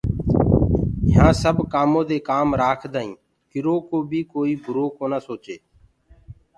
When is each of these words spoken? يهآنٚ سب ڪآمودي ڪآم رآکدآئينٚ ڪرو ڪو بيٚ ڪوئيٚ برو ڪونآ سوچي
يهآنٚ 1.11 1.39
سب 1.43 1.55
ڪآمودي 1.73 2.17
ڪآم 2.29 2.47
رآکدآئينٚ 2.61 3.19
ڪرو 3.51 3.75
ڪو 3.89 3.97
بيٚ 4.09 4.29
ڪوئيٚ 4.33 4.61
برو 4.63 4.85
ڪونآ 4.97 5.17
سوچي 5.27 5.55